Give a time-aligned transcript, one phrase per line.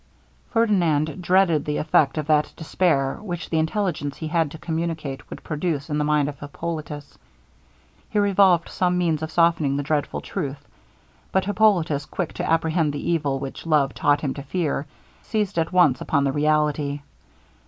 [0.49, 5.43] Ferdinand dreaded the effect of that despair, which the intelligence he had to communicate would
[5.43, 7.19] produce in the mind of Hippolitus.
[8.09, 10.67] He revolved some means of softening the dreadful truth;
[11.31, 14.87] but Hippolitus, quick to apprehend the evil which love taught him to fear,
[15.21, 17.01] seized at once upon the reality.